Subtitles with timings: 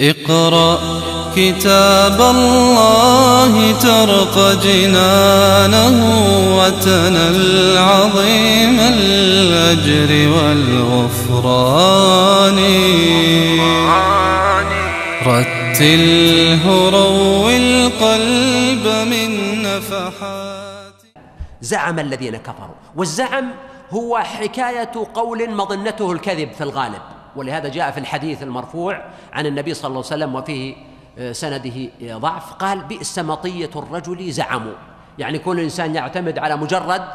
[0.00, 0.78] اقرأ
[1.36, 5.96] كتاب الله ترق جنانه
[6.58, 11.78] وتنل عظيم الأجر والغفران.
[15.26, 20.94] رتله روي القلب من نفحات.
[21.60, 23.50] زعم الذين كفروا والزعم
[23.90, 27.17] هو حكاية قول مظنته الكذب في الغالب.
[27.38, 29.02] ولهذا جاء في الحديث المرفوع
[29.32, 30.76] عن النبي صلى الله عليه وسلم وفيه
[31.18, 34.74] آه، سنده ضعف قال بئس مطية الرجل زعموا
[35.18, 37.08] يعني كل إنسان يعتمد على مجرد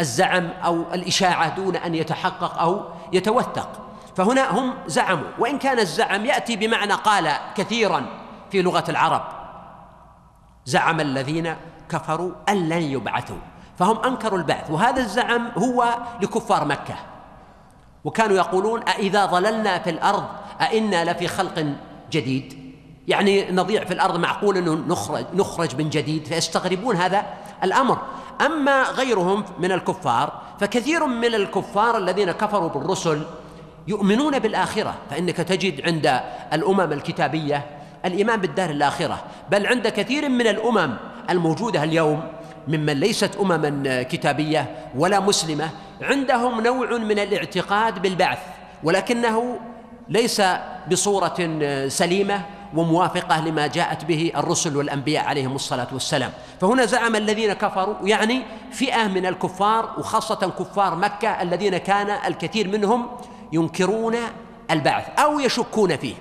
[0.00, 3.68] الزعم أو الإشاعة دون أن يتحقق أو يتوثق.
[4.16, 5.28] فهنا هم زعموا.
[5.38, 8.06] وإن كان الزعم يأتي بمعنى قال كثيرا
[8.50, 9.22] في لغة العرب
[10.64, 11.56] زعم الذين
[11.88, 13.36] كفروا أن لن يبعثوا.
[13.78, 14.70] فهم أنكروا البعث.
[14.70, 16.94] وهذا الزعم هو لكفار مكة.
[18.06, 20.24] وكانوا يقولون أإذا ضللنا في الأرض
[20.60, 21.66] أئنا لفي خلق
[22.12, 22.66] جديد.
[23.08, 27.26] يعني نضيع في الأرض معقول أنه نخرج, نخرج من جديد فيستغربون هذا
[27.64, 27.98] الأمر.
[28.46, 33.22] أما غيرهم من الكفار فكثير من الكفار الذين كفروا بالرسل
[33.88, 34.94] يؤمنون بالآخرة.
[35.10, 36.20] فإنك تجد عند
[36.52, 37.64] الأمم الكتابية
[38.04, 40.96] الإيمان بالدار الآخرة بل عند كثير من الأمم
[41.30, 42.22] الموجودة اليوم
[42.68, 45.70] ممن ليست امما كتابية ولا مسلمة
[46.02, 48.38] عندهم نوع من الاعتقاد بالبعث
[48.84, 49.60] ولكنه
[50.08, 50.42] ليس
[50.90, 51.58] بصورة
[51.88, 52.42] سليمة
[52.74, 56.32] وموافقة لما جاءت به الرسل والأنبياء عليهم الصلاة والسلام.
[56.60, 63.08] فهنا زعم الذين كفروا يعني فئة من الكفار وخاصة كفار مكة الذين كان الكثير منهم
[63.52, 64.16] ينكرون
[64.70, 66.14] البعث أو يشكون فيه.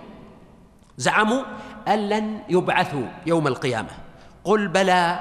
[0.97, 1.43] زعموا
[1.87, 3.89] أن لن يبعثوا يوم القيامة.
[4.43, 5.19] قل بلى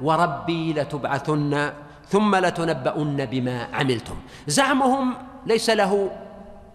[0.00, 1.72] وربي لتبعثن.
[2.14, 4.14] ثم لتنبؤن بما عملتم.
[4.46, 5.14] زعمهم
[5.46, 6.10] ليس له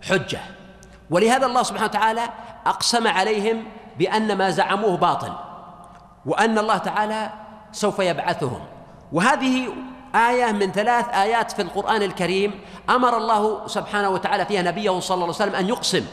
[0.04, 0.40] حجة.
[1.10, 2.26] ولهذا الله سبحانه وتعالى
[2.68, 3.64] أقسم عليهم
[3.96, 5.32] بأن ما زعموه باطل
[6.26, 7.32] وأن الله تعالى
[7.72, 8.60] سوف يبعثهم.
[9.12, 9.72] وهذه
[10.16, 12.52] آية من ثلاث آيات في القرآن الكريم
[12.90, 16.06] أمر الله سبحانه وتعالى فيها نبيه صلى الله عليه وسلم أن يقسم.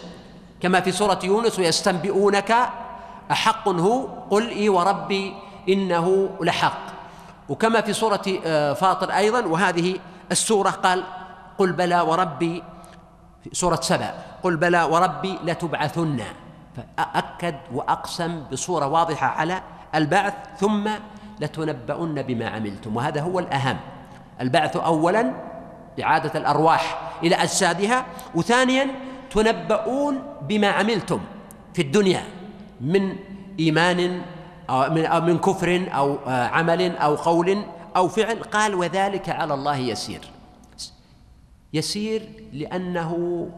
[0.63, 2.51] كما في سورة يونس ويستنبئونك
[3.31, 5.35] أحق هو قل إي وربي
[5.69, 6.86] إنه لحق.
[7.49, 9.99] وكما في سورة آه، فاطر أيضا وهذه
[10.33, 11.05] السورة قال
[11.59, 12.63] قل بلى وربي
[13.45, 16.21] في سورة سبع قل بلى وربي لتبعثن.
[16.77, 19.63] فأكد وأقسم بصورة واضحة على
[19.95, 20.89] البعث ثم
[21.41, 22.97] لتنبؤن بما عملتم.
[22.97, 23.77] وهذا هو الأهم.
[24.41, 25.33] البعث أولا
[26.03, 28.91] إعادة الأرواح إلى أجسادها وثانيا
[29.31, 31.21] تنبؤون بما عملتم
[31.75, 32.23] في الدنيا
[32.81, 33.17] من
[33.61, 34.23] إيمان
[34.71, 37.63] أو من, أو من كفر أو آه، عمل أو قول
[37.97, 38.43] أو فعل.
[38.43, 40.21] قال وذلك على الله يسير.
[41.73, 43.49] يسير لأنه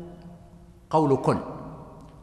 [0.90, 1.40] قول كن.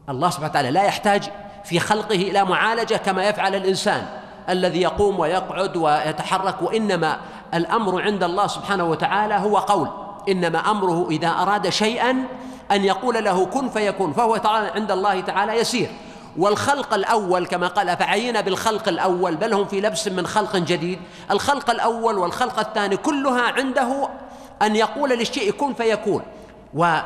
[0.08, 1.30] الله سبحانه وتعالى لا يحتاج
[1.64, 4.06] في خلقه إلى معالجة كما يفعل الإنسان
[4.48, 7.18] الذي يقوم ويقعد ويتحرك وإنما
[7.54, 9.88] الأمر عند الله سبحانه وتعالى هو قول.
[10.28, 12.10] إنما أمره إذا أراد شيئا
[12.72, 14.40] أن يقول له كن فيكون فهو
[14.74, 15.90] عند الله تعالى يسير.
[16.38, 21.00] والخلق الأول كما قال فعينا بالخلق الأول بل هم في لبس من خلق جديد.
[21.30, 24.08] الخلق الأول والخلق الثاني كلها عنده
[24.62, 26.22] أن يقول للشيء كن فيكون.
[26.74, 26.96] و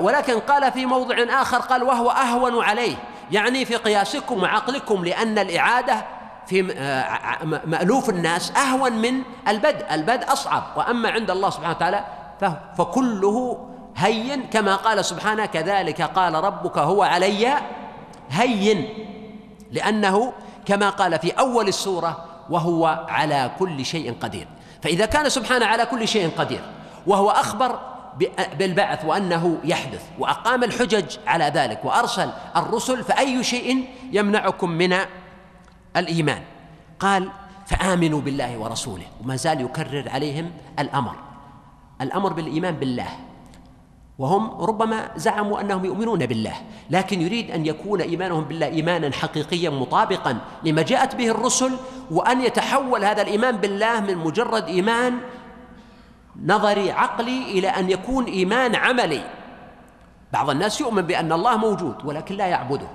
[0.00, 2.96] ولكن قال في موضع آخر قال وهو أهون عليه.
[3.30, 6.04] يعني في قياسكم وعقلكم لأن الإعادة
[6.46, 9.94] في آه، مألوف الناس أهون من البدء.
[9.94, 10.62] البدء أصعب.
[10.76, 12.04] وأما عند الله سبحانه وتعالى
[12.78, 13.66] فكله
[13.96, 17.54] هين كما قال سبحانه كذلك قال ربك هو علي
[18.30, 18.88] هين
[19.72, 20.32] لأنه
[20.66, 24.48] كما قال في أول السورة وهو على كل شيء قدير.
[24.82, 26.60] فإذا كان سبحانه على كل شيء قدير
[27.06, 27.80] وهو أخبر
[28.58, 34.96] بالبعث وأنه يحدث وأقام الحجج على ذلك وأرسل الرسل فأي شيء يمنعكم من
[35.96, 36.42] الإيمان؟
[37.00, 37.28] قال
[37.66, 39.06] فآمنوا بالله ورسوله.
[39.22, 41.14] وما زال يكرر عليهم الأمر.
[42.00, 43.08] الأمر بالإيمان بالله.
[44.20, 46.54] وهم ربما زعموا أنهم يؤمنون بالله
[46.90, 51.72] لكن يريد أن يكون إيمانهم بالله إيمانا حقيقيا مطابقا لما جاءت به الرسل
[52.10, 55.18] وأن يتحول هذا الإيمان بالله من مجرد إيمان
[56.44, 59.22] نظري عقلي إلى أن يكون إيمان عملي.
[60.32, 62.88] بعض الناس يؤمن بأن الله موجود ولكن لا يعبده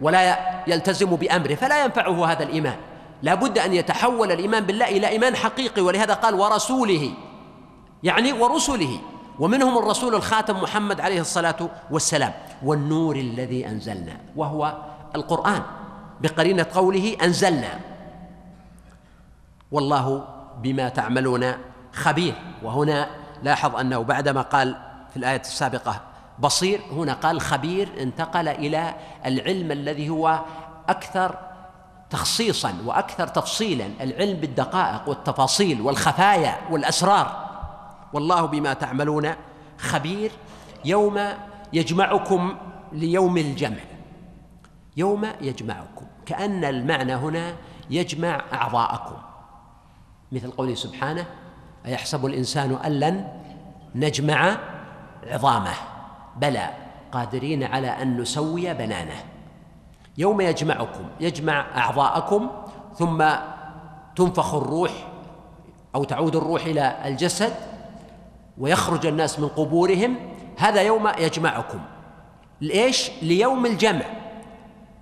[0.00, 2.76] ولا يلتزم بأمره فلا ينفعه هذا الإيمان.
[3.22, 7.10] لا بد أن يتحول الإيمان بالله إلى إيمان حقيقي ولهذا قال ورسوله
[8.02, 8.98] يعني ورسله.
[9.38, 12.32] ومنهم الرسول الخاتم محمد عليه الصلاة والسلام
[12.62, 14.78] والنور الذي أنزلنا وهو
[15.16, 15.62] القرآن
[16.20, 17.80] بقرينة قوله أنزلنا.
[19.72, 20.24] والله
[20.62, 21.52] بما تعملون
[21.92, 22.34] خبير.
[22.62, 23.08] وهنا
[23.42, 24.76] لاحظ أنه بعدما قال
[25.10, 26.00] في الآية السابقة
[26.38, 28.94] بصير هنا قال خبير انتقل إلى
[29.26, 30.40] العلم الذي هو
[30.88, 31.38] أكثر
[32.10, 37.49] تخصيصا وأكثر تفصيلا العلم بالدقائق والتفاصيل والخفايا والأسرار.
[38.12, 39.30] والله بما تعملون
[39.78, 40.30] خبير.
[40.84, 41.20] يوم
[41.72, 42.56] يجمعكم
[42.92, 43.80] ليوم الجمع.
[44.96, 46.06] يوم يجمعكم.
[46.26, 47.54] كأن المعنى هنا
[47.90, 49.16] يجمع أعضاءكم.
[50.32, 51.24] مثل قوله سبحانه
[51.86, 53.28] أيحسب الإنسان أن لن
[53.94, 54.56] نجمع
[55.26, 55.74] عظامه.
[56.36, 56.70] بلى
[57.12, 59.24] قادرين على أن نسوي بنانه.
[60.18, 62.50] يوم يجمعكم يجمع أعضاءكم
[62.94, 63.24] ثم
[64.16, 64.90] تنفخ الروح
[65.94, 67.69] أو تعود الروح إلى الجسد
[68.60, 70.16] ويخرج الناس من قبورهم
[70.56, 71.80] هذا يوم يجمعكم.
[72.60, 74.04] لإيش؟ ليوم الجمع.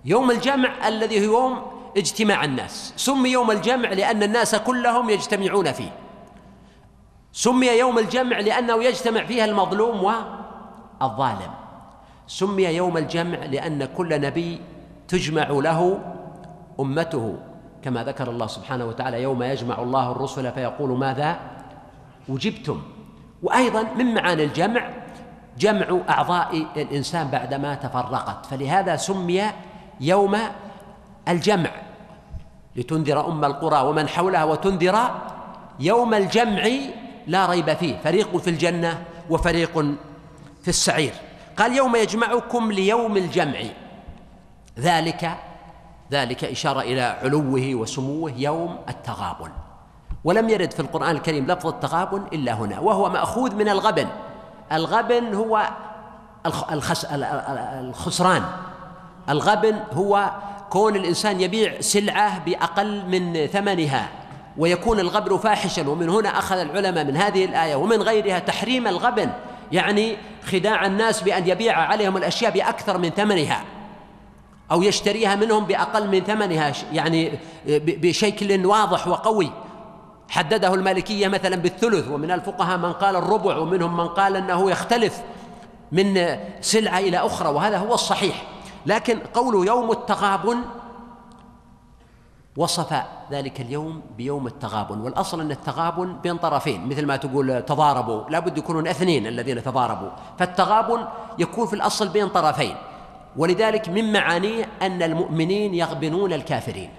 [0.05, 1.62] يوم الجمع الذي هو يوم
[1.96, 2.93] اجتماع الناس.
[2.96, 5.93] سمي يوم الجمع لأن الناس كلهم يجتمعون فيه.
[7.32, 10.05] سمي يوم الجمع لأنه يجتمع فيها المظلوم
[11.00, 11.50] والظالم.
[12.26, 14.60] سمي يوم الجمع لأن كل نبي
[15.08, 16.00] تجمع له
[16.81, 17.38] أمته
[17.82, 21.40] كما ذكر الله سبحانه وتعالى يوم يجمع الله الرسل فيقول ماذا؟
[22.28, 22.82] وجبتم.
[23.43, 24.90] وأيضا من معاني الجمع
[25.58, 28.46] جمع أعضاء الإنسان بعدما تفرقت.
[28.46, 29.43] فلهذا سمي
[30.00, 30.38] يوم
[31.29, 31.70] الجمع
[32.76, 35.11] لتنذر أم القرى ومن حولها وتنذر
[35.81, 36.69] يوم الجمع
[37.26, 37.96] لا ريب فيه.
[38.05, 39.79] فريق في الجنة وفريق
[40.62, 41.12] في السعير.
[41.56, 43.58] قال يوم يجمعكم ليوم الجمع.
[44.79, 45.38] ذلك
[46.12, 49.50] ذلك إشارة إلى علوه وسموه يوم التغابن.
[50.29, 54.07] ولم يرد في القرآن الكريم لفظ التغابن إلا هنا وهو مأخوذ من الغبن.
[54.73, 55.69] الغبن هو
[56.73, 58.43] الخس الخسران.
[59.29, 60.31] الغبن هو
[60.71, 64.09] كون الإنسان يبيع سلعة بأقل من ثمنها
[64.59, 69.31] ويكون الغبن فاحشا ومن هنا أخذ العلماء من هذه الآية ومن غيرها تحريم الغبن
[69.73, 73.65] يعني خداع الناس بأن يبيع عليهم الأشياء بأكثر من ثمنها
[74.71, 77.33] أو يشتريها منهم بأقل من ثمنها يعني
[77.67, 79.51] بشكل واضح وقوي.
[80.29, 85.23] حدده المالكية مثلا بالثلث ومن الفقهاء من قال الربع ومنهم من قال أنه يختلف
[85.93, 88.43] من سلعة إلى أخرى وهذا هو الصحيح.
[88.87, 90.59] لكن قول يوم التغابن
[92.57, 98.59] وصف ذلك اليوم بيوم التغابن والأصل أن التغابن بين طرفين مثل ما تقول تضاربوا لابد
[98.59, 100.11] يكونون اثنين الذين تضاربوا.
[100.39, 101.05] فالتغابن
[101.39, 102.77] يكون في الأصل بين طرفين
[103.37, 106.91] ولذلك من معانيه أن المؤمنين يغبنون الكافرين.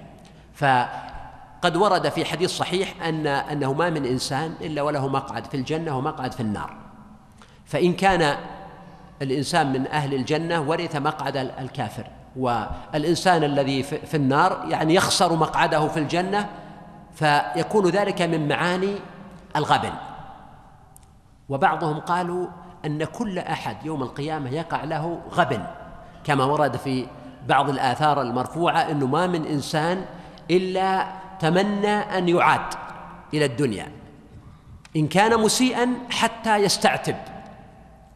[1.61, 5.97] فقد ورد في حديث صحيح أن أنه ما من إنسان إلا وله مقعد في الجنة
[5.97, 6.75] ومقعد في النار.
[7.65, 8.37] فإن كان
[9.21, 12.07] الإنسان من أهل الجنة ورث مقعد الكافر.
[12.35, 16.49] والإنسان الذي في النار يعني يخسر مقعده في الجنة
[17.13, 18.95] فيكون ذلك من معاني
[19.55, 19.93] الغبن.
[21.49, 22.47] وبعضهم قالوا
[22.85, 25.63] أن كل أحد يوم القيامة يقع له غبن
[26.23, 27.07] كما ورد في
[27.47, 30.05] بعض الآثار المرفوعة أنه ما من إنسان
[30.51, 31.07] إلا
[31.39, 32.73] تمنى أن يعاد
[33.33, 33.91] إلى الدنيا.
[34.95, 37.15] إن كان مسيئا حتى يستعتب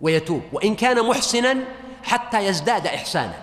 [0.01, 1.55] ويتوب وإن كان محسنا
[2.03, 3.33] حتى يزداد إحسانا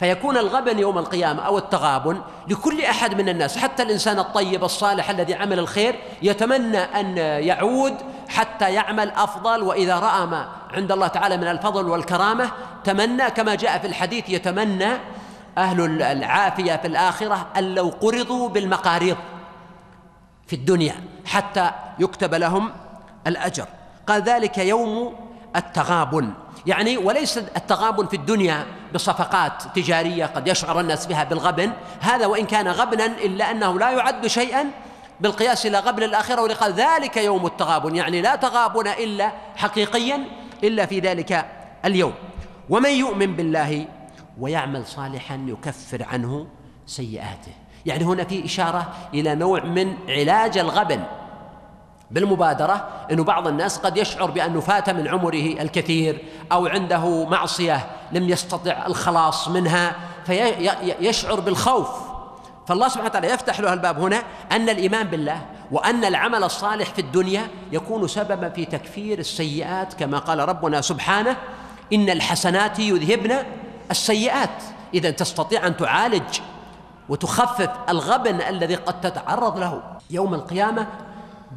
[0.00, 5.34] فيكون الغبن يوم القيامة أو التغابن لكل أحد من الناس حتى الإنسان الطيب الصالح الذي
[5.34, 7.94] عمل الخير يتمنى أن يعود
[8.28, 9.62] حتى يعمل أفضل.
[9.62, 12.50] وإذا رأى ما عند الله تعالى من الفضل والكرامة
[12.84, 14.90] تمنى كما جاء في الحديث يتمنى
[15.58, 19.16] أهل العافية في الآخرة أن لو قرضوا بالمقاريض
[20.46, 20.94] في الدنيا
[21.26, 22.72] حتى يكتب لهم
[23.26, 23.66] الأجر.
[24.06, 25.14] قال ذلك يوم
[25.56, 26.32] التغابن.
[26.66, 32.68] يعني وليس التغابن في الدنيا بصفقات تجارية قد يشعر الناس بها بالغبن هذا وإن كان
[32.68, 34.70] غبنا إلا أنه لا يعد شيئا
[35.20, 37.96] بالقياس إلى غبن الآخرة ولقال ذلك يوم التغابن.
[37.96, 40.24] يعني لا تغابن إلا حقيقيا
[40.64, 41.46] إلا في ذلك
[41.84, 42.14] اليوم.
[42.70, 43.86] ومن يؤمن بالله
[44.38, 46.46] ويعمل صالحا يكفر عنه
[46.86, 47.52] سيئاته.
[47.86, 51.00] يعني هنا في إشارة إلى نوع من علاج الغبن
[52.10, 58.28] بالمبادرة أنه بعض الناس قد يشعر بأنه فات من عمره الكثير أو عنده معصية لم
[58.28, 61.88] يستطع الخلاص منها فيشعر بالخوف.
[62.66, 65.40] فالله سبحانه وتعالى يفتح له الباب هنا أن الإيمان بالله
[65.70, 71.36] وأن العمل الصالح في الدنيا يكون سببا في تكفير السيئات كما قال ربنا سبحانه
[71.92, 73.36] إن الحسنات يذهبن
[73.90, 74.62] السيئات
[74.94, 76.40] إذا تستطيع أن تعالج
[77.08, 80.86] وتخفف الغبن الذي قد تتعرض له يوم القيامة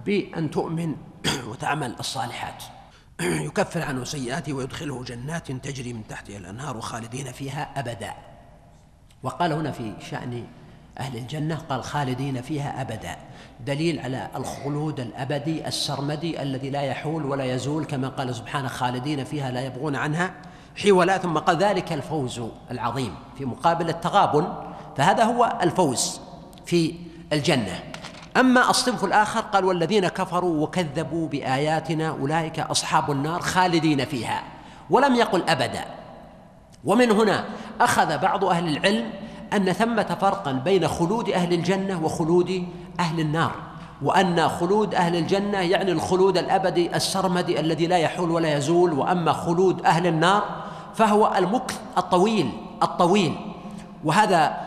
[0.06, 0.96] بأن تؤمن
[1.50, 2.64] وتعمل الصالحات.
[3.22, 8.14] يكفر عنه سيئاته ويدخله جنات تجري من تحتها الأنهار خالدين فيها أبدا.
[9.24, 10.48] وقال هنا في شأن
[11.00, 13.18] أهل الجنة قال خالدين فيها أبدا.
[13.66, 19.52] دليل على الخلود الأبدي السرمدي الذي لا يحول ولا يزول كما قال سبحانه خالدين فيها
[19.52, 20.34] لا يبغون عنها.
[20.75, 24.54] حولا ثم قال ذلك الفوز العظيم في مقابل التغابن
[24.98, 26.22] فهذا هو الفوز
[26.66, 26.96] في
[27.34, 27.80] الجنة.
[28.38, 34.44] أما الصنف الآخر قال والذين كفروا وكذبوا بآياتنا أولئك أصحاب النار خالدين فيها
[34.90, 35.86] ولم يقل أبدا.
[36.86, 37.46] ومن هنا
[37.82, 39.12] أخذ بعض أهل العلم
[39.54, 42.68] أن ثمة فرقا بين خلود أهل الجنة وخلود
[43.00, 43.71] أهل النار.
[44.03, 49.86] وأن خلود أهل الجنة يعني الخلود الأبدي السرمدي الذي لا يحول ولا يزول وأما خلود
[49.86, 50.43] أهل النار
[50.96, 52.51] فهو المكث الطويل
[52.84, 53.36] الطويل.
[54.03, 54.58] وهذا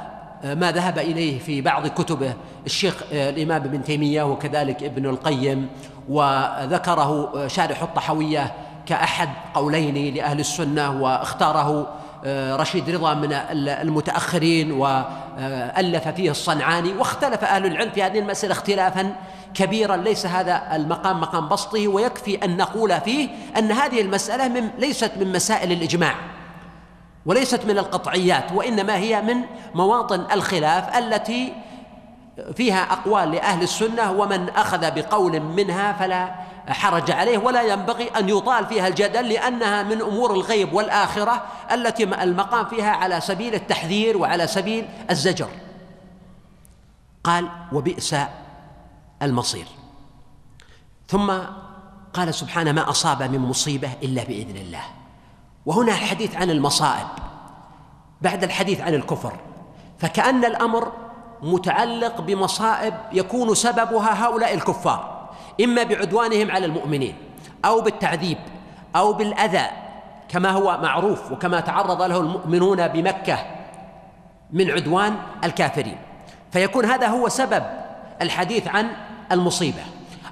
[0.44, 2.34] ما ذهب إليه في بعض كتبه
[2.66, 5.68] الشيخ الإمام ابن تيمية وكذلك ابن القيم
[6.08, 8.52] وذكره شارح الطحوية
[8.86, 11.70] كأحد قولين لأهل السنة واختاره.
[11.80, 13.32] آه، رشيد رضا من
[13.68, 19.14] المتأخرين وألف فيه الصنعاني واختلف أهل العلم في هذه المسألة اختلافا
[19.54, 19.96] كبيرا.
[19.96, 23.28] ليس هذا المقام مقام بسطه ويكفي أن نقول فيه
[23.58, 26.14] أن هذه المسألة من ليست من مسائل الإجماع
[27.26, 29.36] وليست من القطعيات وإنما هي من
[29.74, 31.52] مواطن الخلاف التي
[32.56, 36.34] فيها أقوال لأهل السنة ومن أخذ بقول منها فلا
[36.68, 41.42] حرج عليه ولا ينبغي أن يطال فيها الجدل لأنها من أمور الغيب والآخرة
[41.72, 45.48] التي المقام فيها على سبيل التحذير وعلى سبيل الزجر.
[47.24, 48.16] قال وبئس
[49.22, 49.66] المصير.
[51.08, 51.32] ثم
[52.14, 54.82] قال سبحانه ما أصاب من مصيبة إلا بإذن الله.
[55.66, 57.06] وهنا الحديث عن المصائب.
[58.22, 59.32] بعد الحديث عن الكفر.
[59.98, 60.92] فكأن الأمر
[61.42, 65.13] متعلق بمصائب يكون سببها هؤلاء الكفار.
[65.60, 67.14] إما بعدوانهم على المؤمنين
[67.64, 68.38] أو بالتعذيب
[68.96, 69.66] أو بالأذى
[70.28, 73.38] كما هو معروف وكما تعرض له المؤمنون بمكة
[74.52, 75.96] من عدوان الكافرين.
[76.52, 77.62] فيكون هذا هو سبب
[78.22, 78.90] الحديث عن
[79.32, 79.82] المصيبة.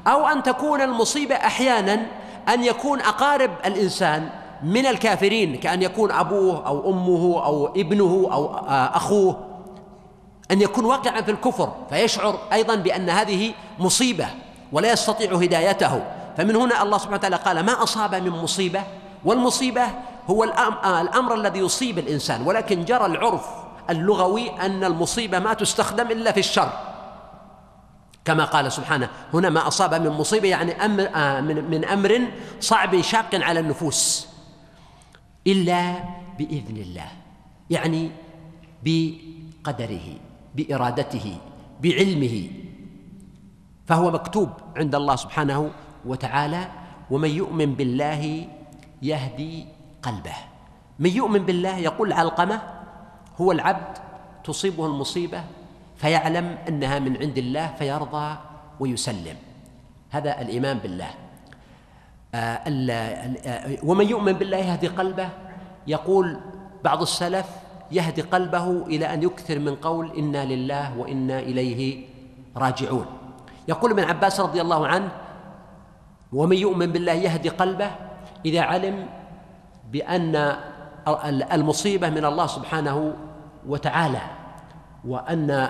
[0.06, 2.06] أو أن تكون المصيبة أحيانا
[2.48, 4.28] أن يكون أقارب الإنسان
[4.62, 9.44] من الكافرين كأن يكون أبوه أو أمه أو ابنه أو أخوه
[10.50, 11.72] أن يكون واقعا في الكفر.
[11.90, 14.26] فيشعر أيضا بأن هذه مصيبة.
[14.72, 16.04] ولا يستطيع هدايته.
[16.36, 18.82] فمن هنا الله سبحانه وتعالى قال ما أصاب من مصيبة؟
[19.24, 19.82] والمصيبة
[20.30, 20.44] هو
[21.00, 22.42] الأمر الذي يصيب الإنسان.
[22.46, 23.46] ولكن جرى العرف
[23.90, 26.72] اللغوي أن المصيبة ما تستخدم إلا في الشر.
[28.24, 31.10] كما قال سبحانه هنا ما أصاب من مصيبة يعني أمر
[31.62, 32.20] من أمر
[32.60, 34.28] صعب شاق على النفوس.
[35.46, 35.94] إلا
[36.38, 37.06] بإذن الله.
[37.70, 38.10] يعني
[38.84, 40.08] بقدره
[40.54, 41.36] بإرادته
[41.80, 42.50] بعلمه.
[43.92, 45.70] فهو مكتوب عند الله سبحانه
[46.08, 46.62] وتعالى
[47.12, 48.48] ومن يؤمن بالله
[49.02, 49.66] يهدي
[50.02, 50.36] قلبه.
[50.98, 52.62] من يؤمن بالله يقول علقمة
[53.36, 53.98] هو العبد
[54.44, 55.44] تصيبه المصيبة
[55.96, 58.36] فيعلم أنها من عند الله فيرضى
[58.80, 59.36] ويسلم.
[60.10, 61.10] هذا الإيمان بالله.
[62.34, 65.28] آه، آه، ومن يؤمن بالله يهدي قلبه
[65.86, 66.40] يقول
[66.84, 67.46] بعض السلف
[67.92, 72.08] يهدي قلبه إلى أن يكثر من قول إنا لله وإنا إليه
[72.56, 73.21] راجعون.
[73.68, 75.08] يقول ابن عباس رضي الله عنه
[76.32, 77.90] ومن يؤمن بالله يهدي قلبه
[78.44, 79.06] إذا علم
[79.92, 80.56] بأن
[81.52, 83.14] المصيبة من الله سبحانه
[83.68, 84.20] وتعالى
[85.04, 85.68] وأن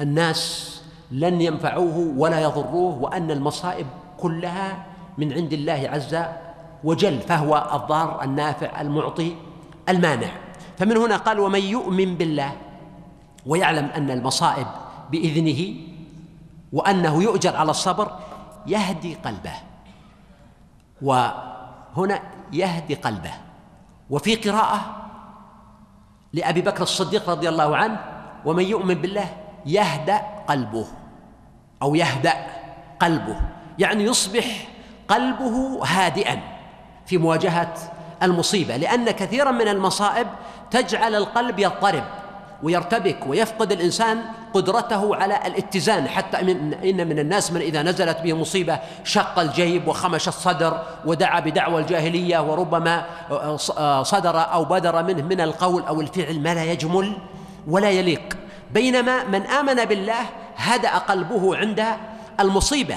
[0.00, 0.72] الناس
[1.10, 3.86] لن ينفعوه ولا يضروه وأن المصائب
[4.18, 4.86] كلها
[5.18, 6.18] من عند الله عز
[6.84, 9.36] وجل فهو الضار النافع المعطي
[9.88, 10.28] المانع.
[10.78, 12.52] فمن هنا قال ومن يؤمن بالله
[13.46, 14.66] ويعلم أن المصائب
[15.10, 15.91] بإذنه
[16.72, 18.18] وأنه يؤجر على الصبر
[18.66, 19.54] يهدي قلبه.
[21.02, 23.32] وهنا يهدي قلبه.
[24.10, 24.80] وفي قراءة
[26.32, 28.00] لأبي بكر الصديق رضي الله عنه
[28.44, 29.28] ومن يؤمن بالله
[29.66, 30.86] يهدأ قلبه
[31.82, 32.34] أو يهدأ
[33.00, 33.36] قلبه.
[33.78, 34.68] يعني يصبح
[35.08, 36.40] قلبه هادئا
[37.06, 37.74] في مواجهة
[38.22, 40.26] المصيبة لأن كثيرا من المصائب
[40.70, 42.04] تجعل القلب يضطرب.
[42.62, 44.22] ويرتبك ويفقد الإنسان
[44.54, 49.88] قدرته على الاتزان حتى من إن من الناس من إذا نزلت به مصيبة شق الجيب
[49.88, 53.04] وخمش الصدر ودعا بدعوى الجاهلية وربما
[54.02, 57.16] صدر أو بدر منه من القول أو الفعل ما لا يجمل
[57.68, 58.36] ولا يليق.
[58.70, 60.22] بينما من آمن بالله
[60.56, 61.84] هدأ قلبه عند
[62.40, 62.96] المصيبة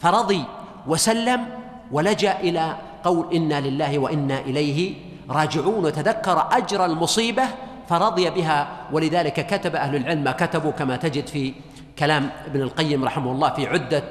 [0.00, 0.44] فرضي
[0.86, 1.46] وسلم
[1.92, 4.94] ولجأ إلى قول إنا لله وإنا إليه
[5.30, 7.44] راجعون وتذكر أجر المصيبة
[7.88, 11.54] فرضي بها ولذلك كتب أهل العلم ما كتبوا كما تجد في
[11.98, 14.02] كلام ابن القيم رحمه الله في عدة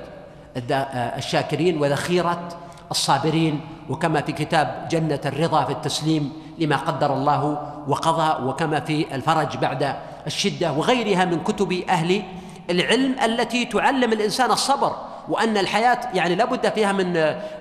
[1.18, 2.48] الشاكرين وذخيرة
[2.92, 9.58] الصابرين وكما في كتاب جنة الرضا في التسليم لما قدر الله وقضى وكما في الفرج
[9.58, 9.96] بعد
[10.28, 12.24] الشدة وغيرها من كتب أهل
[12.70, 14.96] العلم التي تعلم الإنسان الصبر
[15.30, 17.14] وأن الحياة يعني لابد فيها من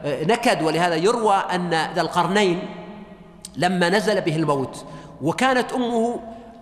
[0.04, 2.58] نكد ولهذا يروى أن ذا القرنين
[3.56, 4.84] لما نزل به الموت
[5.22, 6.20] وكانت أمه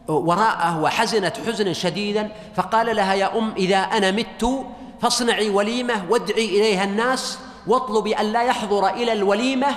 [0.09, 4.67] وراءه وحزنت حزنا شديدا فقال لها يا أم إذا أنا مت
[5.03, 9.69] فاصنعي وليمة وادعي إليها الناس واطلبي أن لا يحضر إلى الوليمة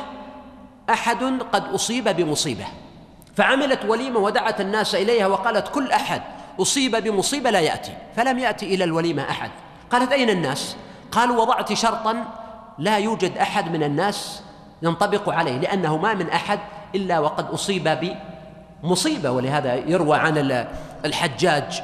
[0.90, 1.24] أحد
[1.54, 2.66] قد أصيب بمصيبة.
[3.36, 6.22] فعملت وليمة ودعت الناس إليها وقالت كل أحد
[6.62, 9.52] أصيب بمصيبة لا يأتي فلم يأتي إلى الوليمة أحد.
[9.92, 10.76] قالت أين الناس؟
[11.12, 12.26] قالوا وضعت شرطا
[12.80, 14.42] لا يوجد أحد من الناس
[14.82, 16.60] ينطبق عليه لأنه ما من أحد
[16.96, 17.88] إلا وقد أصيب
[18.84, 20.66] بمصيبه ولهذا يروى عن
[21.06, 21.84] الحجاج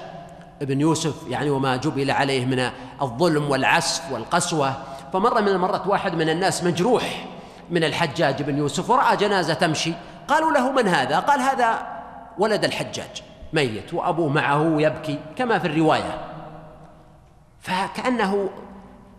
[0.62, 2.70] ابن يوسف يعني وما جبل عليه من
[3.02, 4.74] الظلم والعسف والقسوة.
[5.14, 7.26] فمر من المرات واحد من الناس مجروح
[7.70, 9.94] من الحجاج بن يوسف ورأى جنازة تمشي.
[10.28, 11.88] قالوا له من هذا؟ قال هذا
[12.38, 16.22] ولد الحجاج ميت وأبوه معه يبكي كما في الرواية.
[17.62, 18.50] فكأنه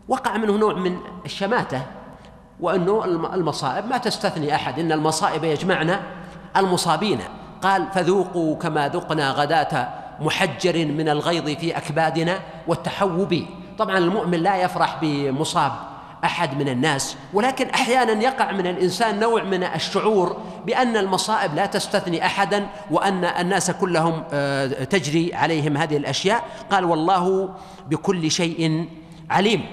[0.08, 1.82] وقع منه نوع من الشماتة
[2.60, 3.86] وأنه المصائب.
[3.86, 6.00] ما تستثني أحد إن المصائب يجمعنا
[6.56, 7.20] المصابين.
[7.62, 9.88] قال فذوقوا كما ذقنا غداة
[10.20, 13.44] محجر من الغيظ في أكبادنا والتحوب.
[13.78, 15.72] طبعا المؤمن لا يفرح بمصاب
[16.24, 20.36] أحد من الناس ولكن أحيانا يقع من الإنسان نوع من الشعور
[20.66, 26.44] بأن المصائب لا تستثني احدا وأن الناس كلهم آه، تجري عليهم هذه الأشياء.
[26.70, 27.54] قال والله
[27.86, 28.88] بكل شيء
[29.30, 29.66] عليم.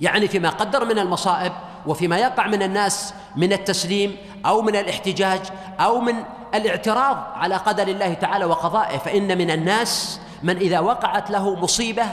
[0.00, 1.52] يعني فيما قدر من المصائب
[1.86, 5.40] وفيما يقع من الناس من التسليم أو من الاحتجاج
[5.80, 6.14] أو من
[6.54, 12.04] الاعتراض على قدر الله تعالى وقضائه فإن من الناس من إذا وقعت له مصيبة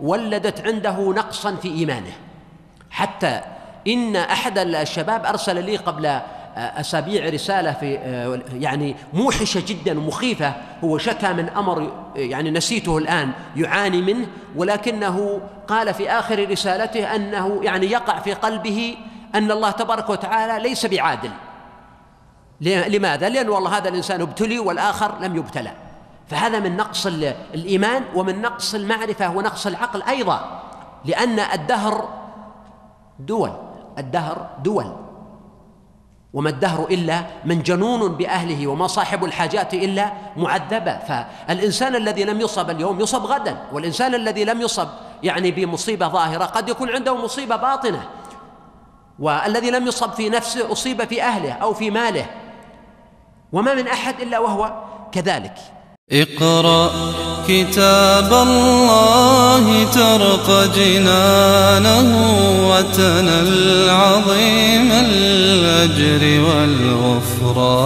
[0.00, 2.12] ولدت عنده نقصا في إيمانه.
[2.90, 3.40] حتى
[3.86, 6.20] إن أحد الشباب أرسل لي قبل
[6.56, 7.94] أسابيع رسالة في
[8.52, 10.52] يعني موحشة جدا ومخيفة
[10.84, 14.26] هو شكى من أمر يعني نسيته الآن يعاني منه
[14.56, 18.96] ولكنه قال في آخر رسالته أنه يعني يقع في قلبه
[19.34, 21.30] أن الله تبارك وتعالى ليس بعادل.
[22.60, 25.72] لماذا؟ لأن والله هذا الإنسان ابتلي والآخر لم يبتلى.
[26.28, 27.06] فهذا من نقص
[27.54, 30.62] الإيمان ومن نقص المعرفة ونقص العقل أيضا.
[31.04, 32.08] لأن الدهر
[33.18, 33.52] دول.
[33.98, 34.92] الدهر دول.
[36.32, 40.98] وما الدهر إلا من جنون بأهله وما صاحب الحاجات إلا معذبة.
[40.98, 43.56] فالإنسان الذي لم يصب اليوم يصب غدا.
[43.72, 44.88] والإنسان الذي لم يصب
[45.22, 48.08] يعني بمصيبة ظاهرة قد يكون عنده مصيبة باطنة.
[49.18, 52.26] والذي لم يصب في نفسه أصيب في أهله أو في ماله.
[53.56, 54.72] وما من أحد إلا وهو
[55.12, 55.54] كذلك.
[56.12, 56.90] اقرأ
[57.48, 62.08] كتاب الله ترق جنانه
[62.68, 67.76] وتنل عظيم الأجر والغفران.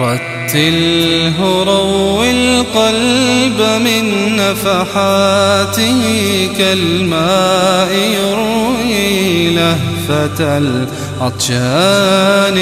[0.00, 6.02] رتله روي القلب من نفحاته
[6.58, 10.58] كالماء يروي لهفة
[11.20, 12.58] العطشان